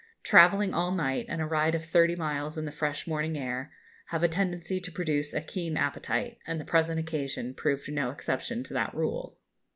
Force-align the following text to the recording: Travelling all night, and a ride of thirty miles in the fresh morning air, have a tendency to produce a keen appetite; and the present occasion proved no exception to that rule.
Travelling 0.23 0.73
all 0.73 0.91
night, 0.91 1.27
and 1.29 1.43
a 1.43 1.45
ride 1.45 1.75
of 1.75 1.85
thirty 1.85 2.15
miles 2.15 2.57
in 2.57 2.65
the 2.65 2.71
fresh 2.71 3.05
morning 3.05 3.37
air, 3.37 3.71
have 4.07 4.23
a 4.23 4.27
tendency 4.27 4.79
to 4.79 4.91
produce 4.91 5.31
a 5.31 5.41
keen 5.41 5.77
appetite; 5.77 6.39
and 6.47 6.59
the 6.59 6.65
present 6.65 6.99
occasion 6.99 7.53
proved 7.53 7.87
no 7.93 8.09
exception 8.09 8.63
to 8.63 8.73
that 8.73 8.95
rule. 8.95 9.37